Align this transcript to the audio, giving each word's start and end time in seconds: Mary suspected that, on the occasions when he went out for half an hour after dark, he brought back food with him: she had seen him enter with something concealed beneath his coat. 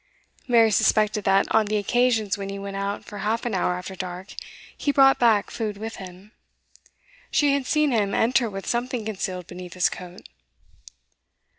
Mary 0.47 0.71
suspected 0.71 1.25
that, 1.25 1.45
on 1.53 1.67
the 1.67 1.77
occasions 1.77 2.35
when 2.35 2.49
he 2.49 2.57
went 2.57 2.75
out 2.75 3.05
for 3.05 3.19
half 3.19 3.45
an 3.45 3.53
hour 3.53 3.75
after 3.77 3.95
dark, 3.95 4.33
he 4.75 4.91
brought 4.91 5.19
back 5.19 5.51
food 5.51 5.77
with 5.77 5.97
him: 5.97 6.31
she 7.29 7.53
had 7.53 7.67
seen 7.67 7.91
him 7.91 8.15
enter 8.15 8.49
with 8.49 8.65
something 8.65 9.05
concealed 9.05 9.45
beneath 9.45 9.75
his 9.75 9.89
coat. 9.91 10.27